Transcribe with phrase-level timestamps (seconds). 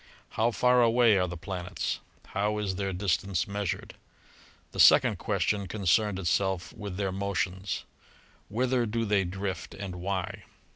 [0.29, 1.99] How far away are the planets?
[2.29, 3.93] How is their distance measured?
[4.71, 7.83] The second question concerned itself with their motions,
[8.49, 10.45] Whither do they drift and why?